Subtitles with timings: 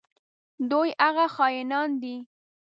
[0.69, 2.15] دوی هغه خاینان دي.